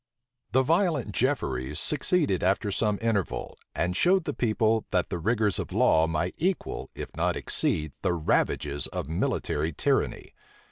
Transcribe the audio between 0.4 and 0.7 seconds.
The